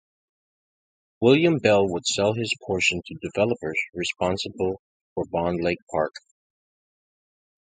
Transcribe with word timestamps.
William 1.19 1.59
Bell 1.59 1.87
would 1.87 2.07
sell 2.07 2.33
his 2.33 2.51
portion 2.65 3.03
to 3.05 3.19
developers 3.21 3.77
responsible 3.93 4.81
for 5.13 5.25
Bond 5.25 5.61
Lake 5.63 5.77
Park. 5.91 6.15